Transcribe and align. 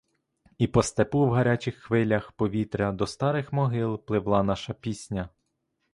І 0.57 0.67
по 0.67 0.83
степу 0.83 1.25
в 1.27 1.31
гарячих 1.31 1.75
хвилях 1.75 2.31
повітря 2.31 2.91
до 2.91 3.07
старих 3.07 3.53
могил 3.53 3.97
пливла 3.99 4.43
наша 4.43 4.73
пісня. 4.73 5.29